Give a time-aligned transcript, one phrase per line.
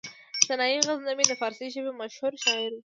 [0.45, 2.79] سنايي غزنوي د فارسي ژبې مشهور شاعر و.